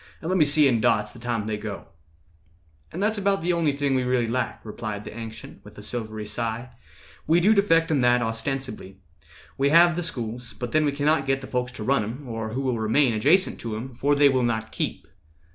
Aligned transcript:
And 0.19 0.29
let 0.31 0.37
me 0.39 0.45
see 0.45 0.67
in 0.67 0.81
dots 0.81 1.11
the 1.11 1.19
time 1.19 1.45
they 1.45 1.57
go." 1.57 1.85
"And 2.91 3.03
that's 3.03 3.17
the 3.17 3.53
only 3.53 3.71
thing 3.71 3.93
we 3.93 4.01
really 4.01 4.25
lack," 4.27 4.59
Replied 4.63 5.03
the 5.03 5.15
Ancient, 5.15 5.63
with 5.63 5.77
a 5.77 5.83
silvery 5.83 6.25
sigh; 6.25 6.71
"We 7.27 7.39
do 7.39 7.53
defect 7.53 7.91
in 7.91 8.01
that 8.01 8.23
ostensibly. 8.23 8.97
We 9.59 9.69
have 9.69 9.95
the 9.95 10.01
schools, 10.01 10.53
but 10.53 10.71
then 10.71 10.85
we 10.85 10.91
cannot 10.91 11.27
git 11.27 11.41
The 11.41 11.45
folks 11.45 11.71
to 11.73 11.83
run 11.83 12.03
'em, 12.03 12.27
or 12.27 12.53
who 12.53 12.61
will 12.61 12.79
remain 12.79 13.13
Adjacent 13.13 13.59
to 13.59 13.75
'em, 13.75 13.93
for 13.93 14.15
they 14.15 14.27
will 14.27 14.41
not 14.41 14.71
keep." 14.71 15.07